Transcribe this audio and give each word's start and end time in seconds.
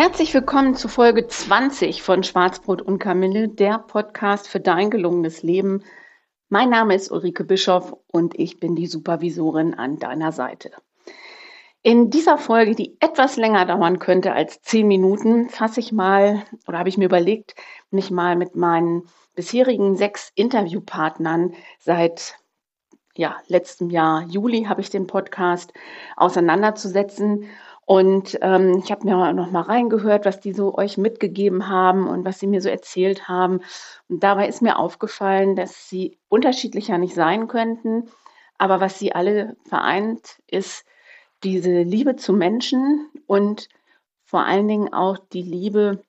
Herzlich 0.00 0.32
willkommen 0.32 0.76
zu 0.76 0.86
Folge 0.86 1.26
20 1.26 2.04
von 2.04 2.22
Schwarzbrot 2.22 2.82
und 2.82 3.00
Kamille, 3.00 3.48
der 3.48 3.80
Podcast 3.80 4.46
für 4.46 4.60
dein 4.60 4.90
gelungenes 4.90 5.42
Leben. 5.42 5.82
Mein 6.48 6.70
Name 6.70 6.94
ist 6.94 7.10
Ulrike 7.10 7.42
Bischoff 7.42 7.96
und 8.06 8.38
ich 8.38 8.60
bin 8.60 8.76
die 8.76 8.86
Supervisorin 8.86 9.74
an 9.74 9.98
deiner 9.98 10.30
Seite. 10.30 10.70
In 11.82 12.10
dieser 12.10 12.38
Folge, 12.38 12.76
die 12.76 12.96
etwas 13.00 13.36
länger 13.36 13.66
dauern 13.66 13.98
könnte 13.98 14.34
als 14.34 14.62
zehn 14.62 14.86
Minuten, 14.86 15.48
fasse 15.48 15.80
ich 15.80 15.90
mal 15.90 16.44
oder 16.68 16.78
habe 16.78 16.90
ich 16.90 16.96
mir 16.96 17.06
überlegt, 17.06 17.56
mich 17.90 18.12
mal 18.12 18.36
mit 18.36 18.54
meinen 18.54 19.02
bisherigen 19.34 19.96
sechs 19.96 20.30
Interviewpartnern 20.36 21.54
seit 21.80 22.38
ja, 23.16 23.36
letztem 23.48 23.90
Jahr 23.90 24.22
Juli 24.28 24.62
habe 24.62 24.80
ich 24.80 24.90
den 24.90 25.08
Podcast 25.08 25.72
auseinanderzusetzen 26.16 27.48
und 27.88 28.38
ähm, 28.42 28.82
ich 28.84 28.90
habe 28.90 29.06
mir 29.06 29.32
noch 29.32 29.50
mal 29.50 29.62
reingehört, 29.62 30.26
was 30.26 30.40
die 30.40 30.52
so 30.52 30.76
euch 30.76 30.98
mitgegeben 30.98 31.68
haben 31.68 32.06
und 32.06 32.22
was 32.26 32.38
sie 32.38 32.46
mir 32.46 32.60
so 32.60 32.68
erzählt 32.68 33.28
haben. 33.28 33.60
Und 34.08 34.22
dabei 34.22 34.46
ist 34.46 34.60
mir 34.60 34.78
aufgefallen, 34.78 35.56
dass 35.56 35.88
sie 35.88 36.18
unterschiedlicher 36.28 36.98
nicht 36.98 37.14
sein 37.14 37.48
könnten. 37.48 38.10
Aber 38.58 38.82
was 38.82 38.98
sie 38.98 39.14
alle 39.14 39.56
vereint, 39.66 40.36
ist 40.46 40.84
diese 41.44 41.80
Liebe 41.80 42.16
zu 42.16 42.34
Menschen 42.34 43.08
und 43.26 43.70
vor 44.26 44.44
allen 44.44 44.68
Dingen 44.68 44.92
auch 44.92 45.16
die 45.16 45.40
Liebe 45.40 46.04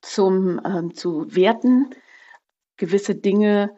zum, 0.00 0.60
ähm, 0.64 0.96
zu 0.96 1.32
Werten, 1.32 1.94
gewisse 2.76 3.14
Dinge 3.14 3.70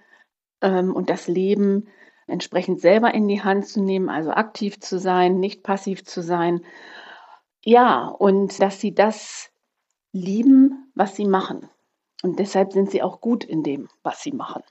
ähm, 0.62 0.96
und 0.96 1.10
das 1.10 1.28
Leben 1.28 1.88
entsprechend 2.26 2.80
selber 2.80 3.12
in 3.12 3.28
die 3.28 3.42
Hand 3.42 3.66
zu 3.66 3.82
nehmen, 3.82 4.08
also 4.08 4.30
aktiv 4.30 4.80
zu 4.80 4.98
sein, 4.98 5.38
nicht 5.38 5.62
passiv 5.62 6.02
zu 6.04 6.22
sein 6.22 6.62
ja, 7.64 8.06
und 8.06 8.60
dass 8.60 8.80
sie 8.80 8.94
das 8.94 9.50
lieben, 10.12 10.90
was 10.94 11.16
sie 11.16 11.26
machen. 11.26 11.68
Und 12.22 12.38
deshalb 12.38 12.72
sind 12.72 12.90
sie 12.90 13.02
auch 13.02 13.20
gut 13.20 13.44
in 13.44 13.62
dem, 13.62 13.88
was 14.02 14.22
sie 14.22 14.32
machen. 14.32 14.62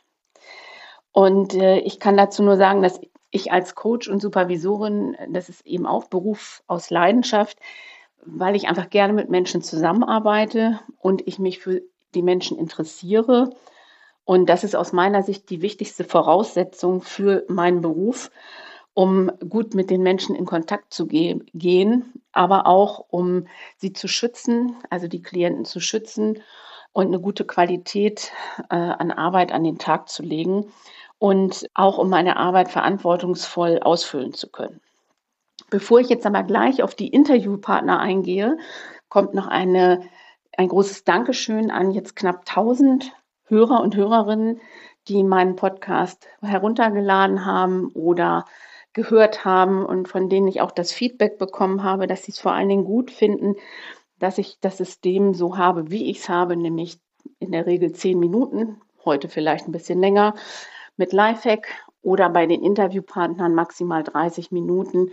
Und 1.12 1.54
äh, 1.56 1.80
ich 1.80 2.00
kann 2.00 2.18
dazu 2.18 2.44
nur 2.44 2.58
sagen, 2.58 2.82
dass 2.82 3.00
ich 3.32 3.52
als 3.52 3.76
Coach 3.76 4.08
und 4.08 4.22
Supervisorin, 4.22 5.16
das 5.30 5.50
ist 5.50 5.66
eben 5.66 5.86
auch 5.86 6.06
Beruf 6.06 6.64
aus 6.68 6.90
Leidenschaft, 6.90 7.58
weil 8.26 8.56
ich 8.56 8.68
einfach 8.68 8.90
gerne 8.90 9.14
mit 9.14 9.30
Menschen 9.30 9.62
zusammenarbeite 9.62 10.80
und 10.98 11.28
ich 11.28 11.40
mich 11.40 11.60
für 11.60 11.82
die 12.16 12.22
Menschen 12.22 12.58
interessiere. 12.58 13.52
Und 14.26 14.48
das 14.48 14.64
ist 14.64 14.76
aus 14.76 14.94
meiner 14.94 15.24
Sicht 15.24 15.50
die 15.50 15.62
wichtigste 15.62 16.04
Voraussetzung 16.04 17.02
für 17.02 17.46
meinen 17.48 17.82
Beruf 17.82 18.32
um 18.94 19.32
gut 19.48 19.74
mit 19.74 19.90
den 19.90 20.04
Menschen 20.04 20.36
in 20.36 20.46
Kontakt 20.46 20.94
zu 20.94 21.08
ge 21.08 21.40
gehen, 21.54 22.14
aber 22.32 22.68
auch 22.68 23.06
um 23.10 23.48
sie 23.78 23.94
zu 23.94 24.08
schützen, 24.08 24.76
also 24.90 25.08
die 25.08 25.22
Klienten 25.22 25.66
zu 25.66 25.80
schützen 25.80 26.42
und 26.92 27.08
eine 27.08 27.20
gute 27.20 27.46
Qualität 27.46 28.32
äh, 28.70 28.76
an 28.76 29.12
Arbeit 29.12 29.52
an 29.52 29.64
den 29.64 29.78
Tag 29.78 30.10
zu 30.10 30.24
legen 30.24 30.72
und 31.18 31.68
auch 31.74 31.98
um 31.98 32.10
meine 32.10 32.38
Arbeit 32.38 32.70
verantwortungsvoll 32.70 33.80
ausfüllen 33.80 34.34
zu 34.34 34.50
können. 34.50 34.82
Bevor 35.70 36.00
ich 36.00 36.10
jetzt 36.10 36.26
aber 36.26 36.44
gleich 36.44 36.82
auf 36.82 36.96
die 36.96 37.10
Interviewpartner 37.10 38.00
eingehe, 38.00 38.58
kommt 39.08 39.34
noch 39.34 39.48
eine, 39.48 40.02
ein 40.58 40.68
großes 40.68 41.04
Dankeschön 41.04 41.70
an 41.70 41.92
jetzt 41.92 42.16
knapp 42.16 42.40
1000 42.48 43.12
Hörer 43.46 43.82
und 43.82 43.96
Hörerinnen, 43.96 44.62
die 45.08 45.24
meinen 45.24 45.56
Podcast 45.56 46.28
heruntergeladen 46.42 47.46
haben 47.46 47.92
oder 47.94 48.46
gehört 49.00 49.46
haben 49.46 49.86
und 49.86 50.10
von 50.10 50.28
denen 50.28 50.50
ich 50.50 50.60
auch 50.60 50.72
das 50.72 50.92
Feedback 50.92 51.38
bekommen 51.38 51.84
habe, 51.84 52.06
dass 52.06 52.24
sie 52.24 52.34
es 52.34 52.40
vor 52.40 52.52
allen 52.52 52.68
Dingen 52.68 52.84
gut 52.84 53.12
finden, 53.12 53.56
dass 54.20 54.38
ich 54.38 54.60
das 54.60 54.76
System 54.76 55.34
so 55.34 55.58
habe, 55.58 55.90
wie 55.90 56.12
ich 56.12 56.20
es 56.20 56.28
habe, 56.28 56.58
nämlich 56.58 57.00
in 57.40 57.54
der 57.54 57.66
Regel 57.66 57.94
zehn 57.94 58.20
Minuten, 58.20 58.82
heute 59.06 59.30
vielleicht 59.30 59.68
ein 59.68 59.72
bisschen 59.72 60.02
länger 60.02 60.36
mit 60.98 61.14
Lifehack 61.14 61.68
oder 62.02 62.30
bei 62.30 62.46
den 62.46 62.62
Interviewpartnern 62.62 63.56
maximal 63.56 64.04
30 64.04 64.52
Minuten, 64.52 65.12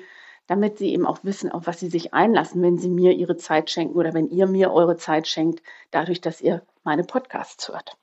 damit 0.49 0.79
sie 0.79 0.93
eben 0.93 1.07
auch 1.07 1.21
wissen, 1.23 1.53
auf 1.53 1.69
was 1.69 1.79
sie 1.79 1.89
sich 1.89 2.13
einlassen, 2.13 2.63
wenn 2.63 2.79
sie 2.79 2.91
mir 2.91 3.13
ihre 3.13 3.37
Zeit 3.37 3.71
schenken 3.71 3.97
oder 3.97 4.15
wenn 4.15 4.31
ihr 4.31 4.49
mir 4.49 4.73
eure 4.73 4.97
Zeit 4.97 5.29
schenkt, 5.29 5.63
dadurch, 5.93 6.21
dass 6.21 6.41
ihr 6.41 6.63
meine 6.83 7.05
Podcasts 7.05 7.69
hört 7.69 7.97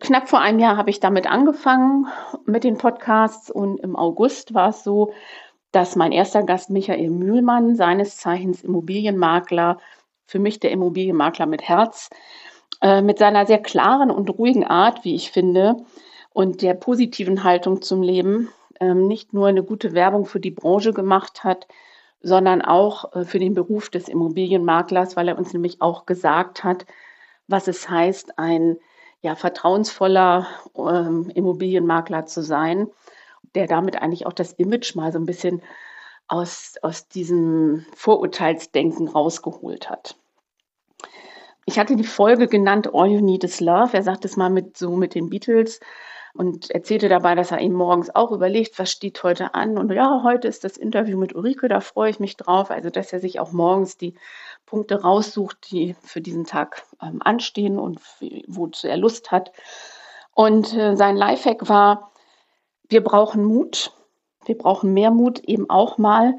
knapp 0.00 0.28
vor 0.28 0.40
einem 0.40 0.58
Jahr 0.58 0.76
habe 0.76 0.90
ich 0.90 1.00
damit 1.00 1.26
angefangen 1.26 2.06
mit 2.44 2.64
den 2.64 2.78
Podcasts 2.78 3.50
und 3.50 3.78
im 3.80 3.96
August 3.96 4.54
war 4.54 4.70
es 4.70 4.84
so, 4.84 5.12
dass 5.72 5.96
mein 5.96 6.12
erster 6.12 6.42
Gast 6.42 6.70
Michael 6.70 7.10
Mühlmann, 7.10 7.76
seines 7.76 8.16
Zeichens 8.16 8.62
Immobilienmakler, 8.62 9.78
für 10.26 10.38
mich 10.38 10.60
der 10.60 10.70
Immobilienmakler 10.70 11.46
mit 11.46 11.62
Herz, 11.62 12.10
äh, 12.80 13.02
mit 13.02 13.18
seiner 13.18 13.46
sehr 13.46 13.58
klaren 13.58 14.10
und 14.10 14.30
ruhigen 14.30 14.64
Art, 14.64 15.04
wie 15.04 15.14
ich 15.14 15.30
finde, 15.30 15.76
und 16.32 16.62
der 16.62 16.74
positiven 16.74 17.44
Haltung 17.44 17.82
zum 17.82 18.02
Leben 18.02 18.48
ähm, 18.80 19.06
nicht 19.06 19.32
nur 19.32 19.48
eine 19.48 19.62
gute 19.62 19.92
Werbung 19.92 20.26
für 20.26 20.40
die 20.40 20.50
Branche 20.50 20.92
gemacht 20.92 21.44
hat, 21.44 21.66
sondern 22.20 22.62
auch 22.62 23.12
äh, 23.14 23.24
für 23.24 23.38
den 23.38 23.54
Beruf 23.54 23.90
des 23.90 24.08
Immobilienmaklers, 24.08 25.16
weil 25.16 25.28
er 25.28 25.38
uns 25.38 25.52
nämlich 25.52 25.80
auch 25.80 26.06
gesagt 26.06 26.64
hat, 26.64 26.86
was 27.46 27.68
es 27.68 27.88
heißt, 27.88 28.38
ein 28.38 28.76
ja, 29.20 29.34
vertrauensvoller 29.34 30.46
ähm, 30.76 31.30
Immobilienmakler 31.34 32.26
zu 32.26 32.42
sein, 32.42 32.88
der 33.54 33.66
damit 33.66 34.00
eigentlich 34.00 34.26
auch 34.26 34.32
das 34.32 34.52
Image 34.52 34.94
mal 34.94 35.12
so 35.12 35.18
ein 35.18 35.26
bisschen 35.26 35.62
aus, 36.28 36.74
aus 36.82 37.08
diesem 37.08 37.86
Vorurteilsdenken 37.94 39.08
rausgeholt 39.08 39.90
hat. 39.90 40.16
Ich 41.64 41.78
hatte 41.78 41.96
die 41.96 42.04
Folge 42.04 42.48
genannt 42.48 42.94
All 42.94 43.08
You 43.08 43.20
Need 43.20 43.44
Is 43.44 43.60
Love. 43.60 43.94
Er 43.94 44.02
sagt 44.02 44.24
es 44.24 44.36
mal 44.36 44.50
mit 44.50 44.76
so 44.76 44.96
mit 44.96 45.14
den 45.14 45.28
Beatles 45.28 45.80
und 46.34 46.70
erzählte 46.70 47.08
dabei, 47.08 47.34
dass 47.34 47.50
er 47.50 47.60
ihm 47.60 47.72
morgens 47.74 48.14
auch 48.14 48.30
überlegt, 48.30 48.78
was 48.78 48.90
steht 48.90 49.22
heute 49.22 49.54
an. 49.54 49.76
Und 49.76 49.92
ja, 49.92 50.22
heute 50.22 50.48
ist 50.48 50.64
das 50.64 50.76
Interview 50.76 51.18
mit 51.18 51.34
Ulrike, 51.34 51.68
da 51.68 51.80
freue 51.80 52.10
ich 52.10 52.20
mich 52.20 52.36
drauf. 52.36 52.70
Also, 52.70 52.90
dass 52.90 53.12
er 53.12 53.20
sich 53.20 53.40
auch 53.40 53.52
morgens 53.52 53.96
die 53.96 54.14
Punkte 54.68 55.00
raussucht, 55.00 55.70
die 55.70 55.94
für 56.02 56.20
diesen 56.20 56.44
Tag 56.44 56.84
ähm, 57.02 57.20
anstehen 57.24 57.78
und 57.78 58.00
wozu 58.46 58.86
er 58.86 58.98
Lust 58.98 59.30
hat. 59.30 59.52
Und 60.34 60.74
äh, 60.74 60.94
sein 60.94 61.16
Lifehack 61.16 61.68
war, 61.68 62.12
wir 62.88 63.02
brauchen 63.02 63.44
Mut. 63.44 63.92
Wir 64.44 64.56
brauchen 64.56 64.94
mehr 64.94 65.10
Mut, 65.10 65.40
eben 65.40 65.68
auch 65.68 65.98
mal 65.98 66.34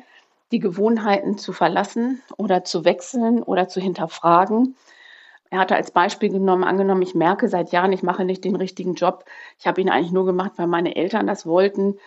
die 0.52 0.60
Gewohnheiten 0.60 1.38
zu 1.38 1.54
verlassen 1.54 2.22
oder 2.38 2.64
zu 2.64 2.86
wechseln 2.86 3.44
oder 3.44 3.68
zu 3.68 3.80
hinterfragen. 3.80 4.76
Er 5.52 5.60
hatte 5.60 5.76
als 5.76 5.92
Beispiel 5.92 6.30
genommen, 6.30 6.64
angenommen, 6.64 7.02
ich 7.02 7.16
merke 7.16 7.50
seit 7.50 7.72
Jahren, 7.72 7.94
ich 7.94 8.04
mache 8.04 8.26
nicht 8.26 8.44
den 8.44 8.56
richtigen 8.56 8.94
Job. 8.94 9.26
Ich 9.58 9.66
habe 9.66 9.82
ihn 9.82 9.90
eigentlich 9.90 10.12
nur 10.12 10.26
gemacht, 10.26 10.54
weil 10.58 10.68
meine 10.68 10.96
Eltern 10.96 11.26
das 11.26 11.46
wollten. 11.46 11.98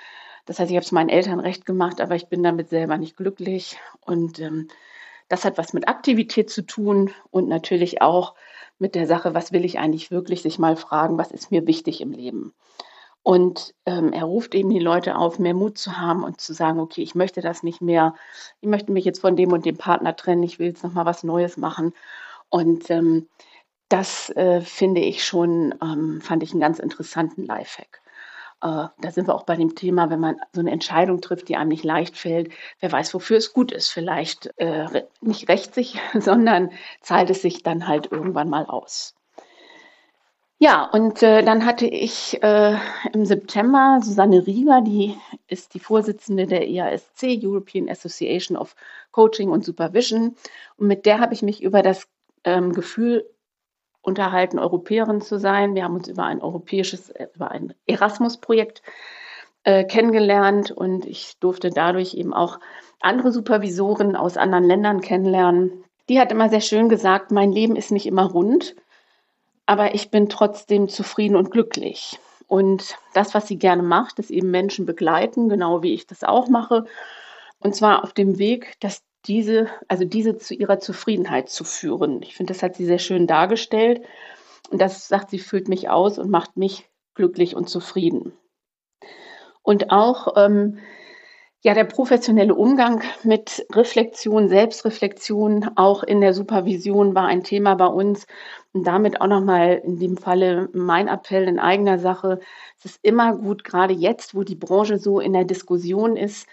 Das 0.47 0.59
heißt, 0.59 0.71
ich 0.71 0.77
habe 0.77 0.85
es 0.85 0.93
meinen 0.93 1.09
Eltern 1.09 1.41
recht 1.41 1.67
gemacht, 1.67 2.01
aber 2.01 2.15
ich 2.15 2.29
bin 2.29 2.43
damit 2.43 2.69
selber 2.69 2.97
nicht 2.99 3.17
glücklich. 3.17 3.79
Und 4.01 4.39
ähm, 4.39 4.69
das 5.33 5.47
hat 5.47 5.57
was 5.57 5.73
mit 5.73 5.89
Aktivität 5.89 6.51
zu 6.51 6.61
tun 6.61 7.11
und 7.31 7.49
natürlich 7.49 8.03
auch 8.03 8.35
mit 8.79 8.95
der 8.95 9.07
Sache, 9.07 9.33
was 9.33 9.51
will 9.51 9.65
ich 9.65 9.79
eigentlich 9.79 10.11
wirklich, 10.11 10.43
sich 10.43 10.59
mal 10.59 10.77
fragen, 10.77 11.17
was 11.17 11.31
ist 11.31 11.51
mir 11.51 11.67
wichtig 11.67 12.03
im 12.03 12.13
Leben. 12.13 12.53
Und 13.23 13.75
ähm, 13.87 14.13
er 14.13 14.25
ruft 14.25 14.55
eben 14.55 14.69
die 14.69 14.79
Leute 14.79 15.17
auf, 15.17 15.39
mehr 15.39 15.55
Mut 15.55 15.79
zu 15.79 15.97
haben 15.99 16.23
und 16.23 16.39
zu 16.43 16.53
sagen, 16.53 16.81
okay, 16.81 17.01
ich 17.01 17.15
möchte 17.15 17.41
das 17.41 17.63
nicht 17.63 17.81
mehr, 17.81 18.15
ich 18.61 18.69
möchte 18.69 18.93
mich 18.93 19.07
jetzt 19.07 19.23
von 19.23 19.35
dem 19.35 19.53
und 19.53 19.65
dem 19.65 19.79
Partner 19.79 20.15
trennen, 20.15 20.43
ich 20.43 20.59
will 20.59 20.67
jetzt 20.67 20.85
nochmal 20.85 21.07
was 21.07 21.25
Neues 21.25 21.57
machen. 21.57 21.95
Und 22.51 22.91
ähm, 22.91 23.27
das 23.89 24.29
äh, 24.37 24.61
finde 24.61 25.01
ich 25.01 25.25
schon, 25.25 25.75
ähm, 25.81 26.21
fand 26.21 26.43
ich 26.43 26.51
einen 26.51 26.61
ganz 26.61 26.79
interessanten 26.79 27.47
Lifehack. 27.47 28.02
Äh, 28.63 28.87
da 29.01 29.11
sind 29.11 29.27
wir 29.27 29.35
auch 29.35 29.43
bei 29.43 29.57
dem 29.57 29.75
Thema, 29.75 30.09
wenn 30.09 30.21
man 30.21 30.37
so 30.53 30.61
eine 30.61 30.71
Entscheidung 30.71 31.21
trifft, 31.21 31.49
die 31.49 31.57
einem 31.57 31.71
nicht 31.71 31.85
leicht 31.85 32.17
fällt, 32.17 32.53
wer 32.81 32.93
weiß, 32.93 33.13
wofür 33.13 33.37
es 33.37 33.53
gut 33.53 33.73
ist. 33.73 33.89
Vielleicht 33.89 34.53
äh, 34.59 35.05
nicht 35.21 35.49
rächt 35.49 35.75
sich, 35.75 35.99
sondern 36.19 36.71
zahlt 37.01 37.31
es 37.31 37.43
sich 37.43 37.63
dann 37.63 37.89
halt 37.89 38.11
irgendwann 38.13 38.49
mal 38.49 38.67
aus. 38.67 39.15
Ja, 40.59 40.85
und 40.85 41.25
äh, 41.25 41.43
dann 41.43 41.67
hatte 41.67 41.87
ich 41.87 42.41
äh, 42.41 42.77
im 43.13 43.25
September 43.25 43.99
Susanne 44.01 44.47
Rieger, 44.47 44.81
die 44.81 45.17
ist 45.49 45.75
die 45.75 45.81
Vorsitzende 45.81 46.47
der 46.47 46.69
EASC, 46.69 47.41
European 47.43 47.89
Association 47.89 48.57
of 48.57 48.77
Coaching 49.11 49.51
und 49.51 49.65
Supervision. 49.65 50.37
Und 50.77 50.87
mit 50.87 51.05
der 51.05 51.19
habe 51.19 51.35
ich 51.35 51.43
mich 51.43 51.65
über 51.65 51.83
das 51.83 52.07
ähm, 52.45 52.73
Gefühl 52.73 53.29
unterhalten, 54.03 54.59
Europäerin 54.59 55.21
zu 55.21 55.39
sein. 55.39 55.75
Wir 55.75 55.85
haben 55.85 55.95
uns 55.95 56.09
über 56.09 56.25
ein 56.25 56.43
europäisches, 56.43 57.11
äh, 57.11 57.29
über 57.35 57.51
ein 57.51 57.75
Erasmus-Projekt 57.87 58.83
äh, 59.65 59.85
kennengelernt 59.85 60.71
und 60.71 61.07
ich 61.07 61.39
durfte 61.41 61.71
dadurch 61.71 62.15
eben 62.15 62.35
auch 62.35 62.59
andere 63.01 63.33
Supervisoren 63.33 64.17
aus 64.17 64.37
anderen 64.37 64.65
Ländern 64.65 65.01
kennenlernen. 65.01 65.85
Die 66.09 66.21
hat 66.21 66.33
immer 66.33 66.49
sehr 66.49 66.61
schön 66.61 66.89
gesagt, 66.89 67.31
mein 67.31 67.53
Leben 67.53 67.77
ist 67.77 67.93
nicht 67.93 68.07
immer 68.07 68.25
rund 68.25 68.75
aber 69.67 69.95
ich 69.95 70.11
bin 70.11 70.29
trotzdem 70.29 70.89
zufrieden 70.89 71.37
und 71.37 71.51
glücklich. 71.51 72.19
Und 72.47 72.99
das, 73.15 73.35
was 73.35 73.49
sie 73.49 73.57
gerne 73.59 73.83
macht, 73.83 74.19
ist 74.19 74.31
eben 74.31 74.51
Menschen 74.51 74.85
begleiten, 74.85 75.49
genau 75.49 75.83
wie 75.83 75.95
ich 75.95 76.07
das 76.07 76.25
auch 76.25 76.49
mache. 76.49 76.85
Und 77.61 77.75
zwar 77.75 78.05
auf 78.05 78.13
dem 78.13 78.39
Weg, 78.39 78.75
dass 78.81 79.03
diese, 79.27 79.69
also 79.89 80.05
diese 80.05 80.37
zu 80.37 80.55
ihrer 80.55 80.79
Zufriedenheit 80.79 81.49
zu 81.49 81.65
führen. 81.65 82.23
Ich 82.23 82.37
finde, 82.37 82.53
das 82.53 82.63
hat 82.63 82.77
sie 82.77 82.85
sehr 82.85 82.99
schön 82.99 83.27
dargestellt. 83.27 84.03
Und 84.71 84.81
das 84.81 85.09
sagt 85.09 85.31
sie, 85.31 85.39
füllt 85.39 85.69
mich 85.69 85.89
aus 85.91 86.19
und 86.19 86.31
macht 86.31 86.57
mich 86.57 86.89
glücklich 87.15 87.55
und 87.55 87.69
zufrieden. 87.69 88.33
Und 89.63 89.91
auch 89.91 90.37
ähm, 90.37 90.79
ja, 91.65 91.75
der 91.75 91.85
professionelle 91.85 92.57
Umgang 92.57 93.03
mit 93.23 93.65
Reflexion, 93.73 94.49
Selbstreflexion, 94.49 95.71
auch 95.77 96.03
in 96.03 96.21
der 96.21 96.35
Supervision 96.35 97.15
war 97.15 97.27
ein 97.27 97.45
Thema 97.45 97.77
bei 97.77 97.87
uns. 97.87 98.27
Und 98.73 98.85
damit 98.85 99.21
auch 99.21 99.29
nochmal 99.29 99.81
in 99.85 99.99
dem 99.99 100.17
Falle 100.17 100.69
mein 100.73 101.07
Appell 101.07 101.47
in 101.47 101.61
eigener 101.61 102.01
Sache. 102.01 102.41
Es 102.79 102.87
ist 102.87 102.99
immer 103.03 103.37
gut, 103.37 103.63
gerade 103.63 103.95
jetzt, 103.95 104.35
wo 104.35 104.43
die 104.43 104.57
Branche 104.57 104.99
so 104.99 105.21
in 105.21 105.35
der 105.35 105.45
Diskussion 105.45 106.17
ist, 106.17 106.49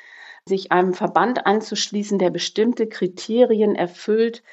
sich 0.50 0.74
einem 0.74 0.94
Verband 0.94 1.46
anzuschließen, 1.46 2.20
der 2.20 2.30
bestimmte 2.30 2.88
Kriterien 2.88 3.76
erfüllt, 3.76 4.44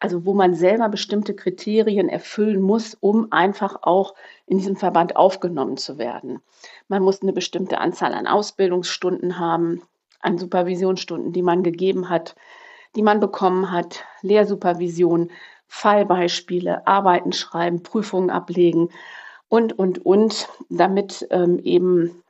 also 0.00 0.24
wo 0.24 0.34
man 0.34 0.54
selber 0.54 0.88
bestimmte 0.88 1.34
Kriterien 1.34 2.08
erfüllen 2.08 2.60
muss, 2.60 2.96
um 2.98 3.28
einfach 3.30 3.82
auch 3.82 4.14
in 4.46 4.58
diesem 4.58 4.74
Verband 4.74 5.14
aufgenommen 5.14 5.76
zu 5.76 5.96
werden. 5.96 6.40
Man 6.88 7.02
muss 7.02 7.22
eine 7.22 7.32
bestimmte 7.32 7.78
Anzahl 7.78 8.12
an 8.12 8.26
Ausbildungsstunden 8.26 9.38
haben, 9.38 9.82
an 10.20 10.38
Supervisionsstunden, 10.38 11.32
die 11.32 11.42
man 11.42 11.62
gegeben 11.62 12.08
hat, 12.08 12.34
die 12.96 13.02
man 13.02 13.20
bekommen 13.20 13.70
hat, 13.70 14.04
Lehrsupervision, 14.22 15.30
Fallbeispiele, 15.68 16.86
Arbeiten 16.86 17.32
schreiben, 17.32 17.82
Prüfungen 17.82 18.30
ablegen 18.30 18.88
und, 19.48 19.78
und, 19.78 20.04
und, 20.04 20.48
damit 20.68 21.26
ähm, 21.30 21.60
eben 21.62 22.21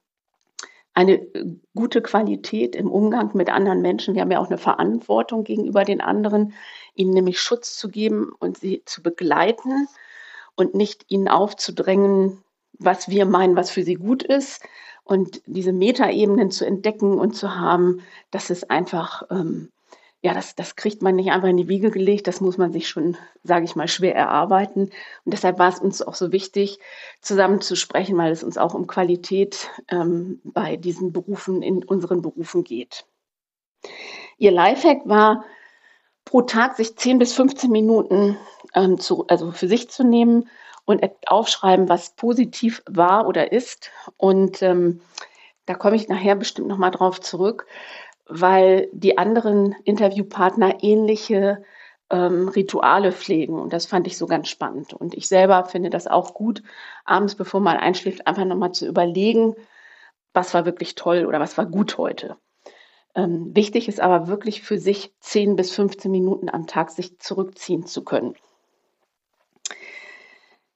eine 0.94 1.26
gute 1.74 2.02
Qualität 2.02 2.76
im 2.76 2.90
Umgang 2.90 3.30
mit 3.34 3.48
anderen 3.50 3.80
Menschen. 3.80 4.14
Wir 4.14 4.22
haben 4.22 4.30
ja 4.30 4.40
auch 4.40 4.48
eine 4.48 4.58
Verantwortung 4.58 5.44
gegenüber 5.44 5.84
den 5.84 6.00
anderen, 6.00 6.52
ihnen 6.94 7.14
nämlich 7.14 7.40
Schutz 7.40 7.76
zu 7.76 7.88
geben 7.88 8.32
und 8.38 8.58
sie 8.58 8.82
zu 8.84 9.02
begleiten 9.02 9.88
und 10.54 10.74
nicht 10.74 11.06
ihnen 11.08 11.28
aufzudrängen, 11.28 12.42
was 12.78 13.08
wir 13.08 13.24
meinen, 13.24 13.56
was 13.56 13.70
für 13.70 13.84
sie 13.84 13.94
gut 13.94 14.22
ist, 14.22 14.62
und 15.04 15.42
diese 15.46 15.72
Metaebenen 15.72 16.50
zu 16.50 16.64
entdecken 16.64 17.18
und 17.18 17.34
zu 17.34 17.56
haben, 17.56 18.02
das 18.30 18.50
ist 18.50 18.70
einfach, 18.70 19.24
ähm, 19.30 19.70
ja, 20.22 20.34
das, 20.34 20.54
das 20.54 20.76
kriegt 20.76 21.02
man 21.02 21.16
nicht 21.16 21.32
einfach 21.32 21.48
in 21.48 21.56
die 21.56 21.68
Wiege 21.68 21.90
gelegt, 21.90 22.28
das 22.28 22.40
muss 22.40 22.56
man 22.56 22.72
sich 22.72 22.88
schon, 22.88 23.16
sage 23.42 23.64
ich 23.64 23.74
mal, 23.74 23.88
schwer 23.88 24.14
erarbeiten. 24.14 24.82
Und 25.24 25.34
deshalb 25.34 25.58
war 25.58 25.68
es 25.68 25.80
uns 25.80 26.00
auch 26.00 26.14
so 26.14 26.30
wichtig, 26.30 26.78
zusammen 27.20 27.60
zu 27.60 27.74
sprechen, 27.74 28.16
weil 28.16 28.30
es 28.30 28.44
uns 28.44 28.56
auch 28.56 28.74
um 28.74 28.86
Qualität 28.86 29.68
ähm, 29.88 30.40
bei 30.44 30.76
diesen 30.76 31.12
Berufen, 31.12 31.60
in 31.62 31.82
unseren 31.82 32.22
Berufen 32.22 32.62
geht. 32.62 33.04
Ihr 34.38 34.52
Lifehack 34.52 35.00
war, 35.06 35.44
pro 36.24 36.42
Tag 36.42 36.76
sich 36.76 36.96
10 36.96 37.18
bis 37.18 37.32
15 37.32 37.68
Minuten 37.68 38.36
ähm, 38.74 39.00
zu, 39.00 39.26
also 39.26 39.50
für 39.50 39.66
sich 39.66 39.90
zu 39.90 40.04
nehmen 40.04 40.48
und 40.84 41.02
aufschreiben, 41.26 41.88
was 41.88 42.14
positiv 42.14 42.80
war 42.88 43.26
oder 43.26 43.50
ist. 43.50 43.90
Und 44.18 44.62
ähm, 44.62 45.00
da 45.66 45.74
komme 45.74 45.96
ich 45.96 46.08
nachher 46.08 46.36
bestimmt 46.36 46.68
nochmal 46.68 46.92
drauf 46.92 47.20
zurück, 47.20 47.66
weil 48.26 48.88
die 48.92 49.18
anderen 49.18 49.74
Interviewpartner 49.84 50.82
ähnliche 50.82 51.64
ähm, 52.10 52.48
Rituale 52.48 53.12
pflegen. 53.12 53.58
Und 53.58 53.72
das 53.72 53.86
fand 53.86 54.06
ich 54.06 54.16
so 54.16 54.26
ganz 54.26 54.48
spannend. 54.48 54.92
Und 54.92 55.14
ich 55.14 55.26
selber 55.26 55.64
finde 55.64 55.90
das 55.90 56.06
auch 56.06 56.34
gut, 56.34 56.62
abends, 57.04 57.34
bevor 57.34 57.60
man 57.60 57.76
einschläft, 57.78 58.26
einfach 58.26 58.44
nochmal 58.44 58.72
zu 58.72 58.86
überlegen, 58.86 59.56
was 60.34 60.54
war 60.54 60.64
wirklich 60.64 60.94
toll 60.94 61.26
oder 61.26 61.40
was 61.40 61.58
war 61.58 61.66
gut 61.66 61.98
heute. 61.98 62.36
Ähm, 63.14 63.54
wichtig 63.54 63.88
ist 63.88 64.00
aber 64.00 64.28
wirklich 64.28 64.62
für 64.62 64.78
sich 64.78 65.12
10 65.20 65.56
bis 65.56 65.74
15 65.74 66.10
Minuten 66.10 66.48
am 66.48 66.66
Tag 66.66 66.90
sich 66.90 67.18
zurückziehen 67.18 67.86
zu 67.86 68.04
können. 68.04 68.34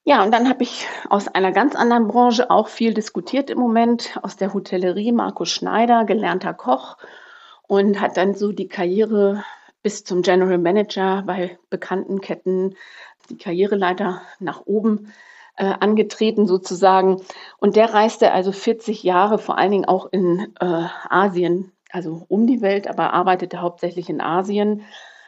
Ja, 0.05 0.23
und 0.23 0.33
dann 0.33 0.49
habe 0.49 0.63
ich 0.63 0.87
aus 1.09 1.27
einer 1.27 1.51
ganz 1.51 1.75
anderen 1.75 2.07
Branche 2.07 2.51
auch 2.51 2.69
viel 2.69 2.95
diskutiert 2.95 3.51
im 3.51 3.59
Moment, 3.59 4.19
aus 4.23 4.37
der 4.37 4.55
Hotellerie, 4.55 5.11
Markus 5.13 5.51
Schneider, 5.51 6.05
gelernter 6.05 6.55
Koch 6.55 6.97
und 7.69 8.01
hat 8.01 8.17
dann 8.17 8.35
so 8.35 8.53
die 8.53 8.69
Karriere 8.69 9.45
bis 9.83 10.05
zum 10.05 10.23
General 10.23 10.59
Manager 10.59 11.23
bei 11.27 11.59
bekannten 11.71 12.21
Ketten, 12.21 12.75
die 13.31 13.39
Karriereleiter 13.39 14.23
nach 14.41 14.63
oben 14.67 15.13
äh, 15.57 15.65
angetreten 15.65 16.47
sozusagen. 16.47 17.23
Und 17.59 17.77
der 17.77 17.93
reiste 17.93 18.33
also 18.33 18.53
40 18.53 19.03
Jahre, 19.03 19.39
vor 19.39 19.59
allen 19.59 19.71
Dingen 19.71 19.85
auch 19.85 20.07
in 20.11 20.55
äh, 20.61 20.85
Asien, 21.09 21.73
also 21.91 22.25
um 22.29 22.47
die 22.47 22.61
Welt, 22.61 22.89
aber 22.89 23.13
arbeitete 23.13 23.61
hauptsächlich 23.61 24.09
in 24.09 24.21
Asien 24.21 24.83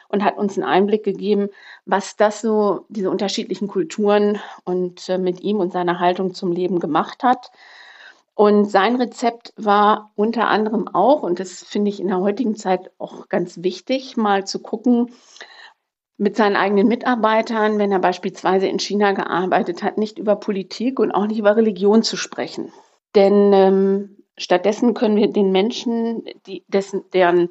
und 0.09 0.23
hat 0.23 0.37
uns 0.37 0.57
einen 0.57 0.67
Einblick 0.67 1.03
gegeben, 1.03 1.49
was 1.85 2.15
das 2.15 2.41
so, 2.41 2.85
diese 2.89 3.09
unterschiedlichen 3.09 3.67
Kulturen 3.67 4.39
und 4.65 5.07
äh, 5.07 5.17
mit 5.17 5.41
ihm 5.41 5.57
und 5.57 5.71
seiner 5.71 5.99
Haltung 5.99 6.33
zum 6.33 6.51
Leben 6.51 6.79
gemacht 6.79 7.23
hat. 7.23 7.51
Und 8.39 8.71
sein 8.71 8.95
Rezept 8.95 9.51
war 9.57 10.13
unter 10.15 10.47
anderem 10.47 10.87
auch, 10.87 11.23
und 11.23 11.41
das 11.41 11.61
finde 11.61 11.89
ich 11.89 11.99
in 11.99 12.07
der 12.07 12.21
heutigen 12.21 12.55
Zeit 12.55 12.89
auch 12.97 13.27
ganz 13.27 13.63
wichtig, 13.63 14.15
mal 14.15 14.47
zu 14.47 14.59
gucken, 14.59 15.11
mit 16.15 16.37
seinen 16.37 16.55
eigenen 16.55 16.87
Mitarbeitern, 16.87 17.79
wenn 17.79 17.91
er 17.91 17.99
beispielsweise 17.99 18.67
in 18.67 18.79
China 18.79 19.11
gearbeitet 19.11 19.83
hat, 19.83 19.97
nicht 19.97 20.17
über 20.17 20.37
Politik 20.37 21.01
und 21.01 21.11
auch 21.11 21.27
nicht 21.27 21.39
über 21.39 21.57
Religion 21.57 22.01
zu 22.01 22.15
sprechen. 22.15 22.71
Denn 23.13 23.51
ähm, 23.51 24.23
stattdessen 24.37 24.93
können 24.93 25.17
wir 25.17 25.29
den 25.29 25.51
Menschen, 25.51 26.23
die, 26.47 26.63
dessen, 26.69 27.03
deren 27.11 27.49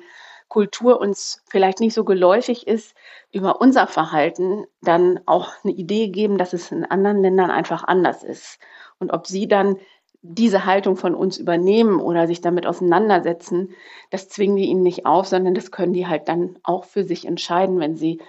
Kultur 0.49 1.03
uns 1.03 1.43
vielleicht 1.51 1.81
nicht 1.81 1.93
so 1.93 2.05
geläufig 2.05 2.67
ist, 2.67 2.95
über 3.31 3.61
unser 3.61 3.89
Verhalten 3.89 4.65
dann 4.81 5.21
auch 5.27 5.53
eine 5.63 5.75
Idee 5.75 6.09
geben, 6.09 6.39
dass 6.39 6.55
es 6.55 6.73
in 6.73 6.87
anderen 6.87 7.21
Ländern 7.21 7.51
einfach 7.51 7.85
anders 7.85 8.25
ist. 8.25 8.59
Und 8.99 9.13
ob 9.13 9.27
sie 9.27 9.47
dann 9.47 9.77
diese 10.23 10.65
Haltung 10.65 10.97
von 10.97 11.15
uns 11.15 11.39
übernehmen 11.39 12.01
oder 12.01 12.27
sich 12.27 12.41
damit 12.41 12.67
auseinandersetzen, 12.67 13.71
das 14.11 14.29
zwingen 14.29 14.57
wir 14.57 14.65
ihnen 14.65 14.83
nicht 14.83 15.07
auf, 15.07 15.27
sondern 15.27 15.55
das 15.55 15.71
können 15.71 15.93
die 15.93 16.07
halt 16.07 16.29
dann 16.29 16.59
auch 16.63 16.85
für 16.85 17.05
sich 17.05 17.25
entscheiden, 17.25 17.79
wenn 17.79 17.97
sie 17.97 18.21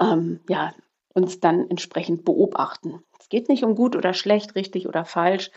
ähm, 0.00 0.40
ja, 0.48 0.72
uns 1.12 1.40
dann 1.40 1.68
entsprechend 1.68 2.24
beobachten. 2.24 3.02
Es 3.20 3.28
geht 3.28 3.48
nicht 3.48 3.64
um 3.64 3.74
gut 3.74 3.94
oder 3.94 4.14
schlecht, 4.14 4.54
richtig 4.54 4.88
oder 4.88 5.04
falsch, 5.04 5.50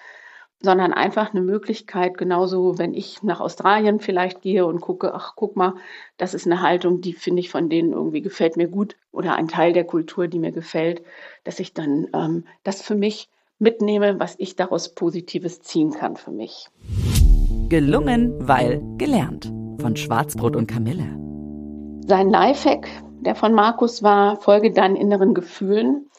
sondern 0.60 0.91
einfach 0.91 1.32
eine 1.32 1.41
Möglichkeit, 1.41 2.17
genauso 2.17 2.77
wenn 2.79 2.94
ich 2.94 3.22
nach 3.22 3.39
Australien 3.39 4.00
vielleicht 4.00 4.41
gehe 4.41 4.65
und 4.65 4.82
gucke, 4.82 5.13
ach 5.13 5.34
guck 5.36 5.56
mal, 5.56 5.75
das 6.17 6.34
ist 6.34 6.48
eine 6.48 6.62
Haltung, 6.62 7.00
die 7.01 7.13
finde 7.13 7.41
ich 7.41 7.50
von 7.50 7.70
denen 7.70 7.94
irgendwie 7.94 8.22
gefällt 8.22 8.58
mir 8.58 8.67
gut 8.67 8.96
oder 9.12 9.36
ein 9.36 9.48
Teil 9.48 9.74
der 9.74 9.86
Kultur, 9.86 10.27
die 10.27 10.39
mir 10.39 10.51
gefällt, 10.51 11.03
dass 11.44 11.60
ich 11.60 11.74
dann 11.74 12.08
ähm, 12.13 12.46
das 12.63 12.82
für 12.82 12.96
mich 12.96 13.29
mitnehme, 13.59 14.19
was 14.19 14.35
ich 14.37 14.55
daraus 14.55 14.93
Positives 14.93 15.61
ziehen 15.61 15.91
kann 15.91 16.15
für 16.15 16.31
mich. 16.31 16.67
Gelungen, 17.69 18.47
weil 18.47 18.81
gelernt 18.97 19.51
von 19.79 19.95
Schwarzbrot 19.95 20.55
und 20.55 20.67
Kamille. 20.67 21.17
Sein 22.07 22.29
Lifehack, 22.29 22.87
der 23.21 23.35
von 23.35 23.53
Markus 23.53 24.03
war, 24.03 24.37
folge 24.37 24.71
deinen 24.71 24.95
inneren 24.95 25.33
Gefühlen 25.33 26.09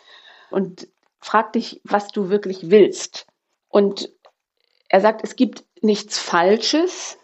und 0.51 0.89
frag 1.21 1.53
dich, 1.55 1.81
was 1.85 2.09
du 2.09 2.29
wirklich 2.29 2.71
willst. 2.71 3.27
Und 3.69 4.13
er 4.89 5.01
sagt, 5.01 5.23
es 5.25 5.37
gibt 5.37 5.65
nichts 5.81 6.19
Falsches 6.19 7.19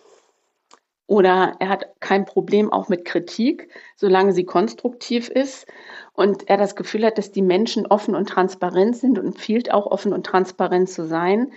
oder 1.07 1.57
er 1.59 1.69
hat 1.69 2.01
kein 2.01 2.25
Problem 2.25 2.73
auch 2.73 2.89
mit 2.89 3.05
Kritik, 3.05 3.71
solange 3.97 4.33
sie 4.33 4.45
konstruktiv 4.45 5.29
ist 5.29 5.67
und 6.15 6.49
er 6.49 6.57
das 6.57 6.77
Gefühl 6.77 7.05
hat, 7.05 7.19
dass 7.19 7.31
die 7.31 7.43
Menschen 7.43 7.87
offen 7.87 8.15
und 8.15 8.29
transparent 8.29 8.97
sind 8.97 9.19
und 9.19 9.27
empfiehlt 9.27 9.73
auch 9.73 9.87
offen 9.87 10.13
und 10.13 10.25
transparent 10.25 10.89
zu 10.89 11.07
sein. 11.07 11.53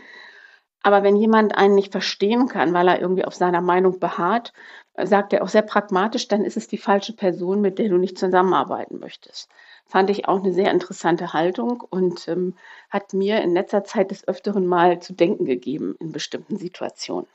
Aber 0.84 1.04
wenn 1.04 1.16
jemand 1.16 1.56
einen 1.56 1.75
nicht 1.75 1.92
verstehen 1.92 2.48
kann, 2.48 2.74
weil 2.74 2.88
er 2.88 3.01
irgendwie 3.01 3.25
auf 3.25 3.36
seiner 3.36 3.62
Meinung 3.62 4.00
beharrt, 4.00 4.54
sagt 5.01 5.34
er 5.34 5.44
auch 5.44 5.50
sehr 5.50 5.62
pragmatisch, 5.62 6.27
dann 6.27 6.44
ist 6.44 6.58
es 6.58 6.68
die 6.68 6.77
falsche 6.77 7.13
Person, 7.13 7.62
mit 7.62 7.80
der 7.80 7.89
du 7.89 7.98
nicht 7.98 8.18
zusammenarbeiten 8.18 9.00
möchtest. 9.00 9.50
Fand 9.86 10.10
ich 10.10 10.27
auch 10.27 10.44
eine 10.44 10.54
sehr 10.54 10.72
interessante 10.72 11.34
Haltung 11.34 11.82
und 11.89 12.27
ähm, 12.27 12.56
hat 12.89 13.13
mir 13.13 13.42
in 13.42 13.54
letzter 13.54 13.84
Zeit 13.84 14.12
des 14.12 14.27
Öfteren 14.27 14.66
mal 14.66 15.00
zu 15.00 15.13
denken 15.13 15.46
gegeben 15.46 15.96
in 16.00 16.12
bestimmten 16.12 16.58
Situationen. 16.58 17.27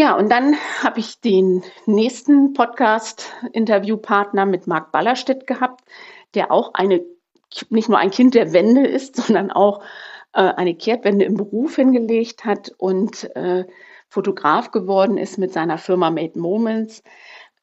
Ja, 0.00 0.16
und 0.16 0.30
dann 0.30 0.54
habe 0.84 1.00
ich 1.00 1.20
den 1.20 1.64
nächsten 1.86 2.52
Podcast-Interviewpartner 2.52 4.46
mit 4.46 4.68
Marc 4.68 4.92
Ballerstedt 4.92 5.48
gehabt, 5.48 5.80
der 6.34 6.52
auch 6.52 6.74
eine, 6.74 7.04
nicht 7.68 7.88
nur 7.88 7.98
ein 7.98 8.12
Kind 8.12 8.36
der 8.36 8.52
Wende 8.52 8.86
ist, 8.86 9.16
sondern 9.26 9.50
auch 9.50 9.82
äh, 10.34 10.42
eine 10.42 10.76
Kehrtwende 10.76 11.24
im 11.24 11.34
Beruf 11.34 11.74
hingelegt 11.74 12.44
hat 12.44 12.70
und 12.78 13.24
äh, 13.34 13.64
Fotograf 14.08 14.70
geworden 14.70 15.18
ist 15.18 15.36
mit 15.36 15.52
seiner 15.52 15.78
Firma 15.78 16.12
Made 16.12 16.38
Moments. 16.38 17.02